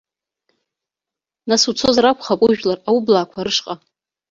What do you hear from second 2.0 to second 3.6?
акәхап ужәлар аублаақәа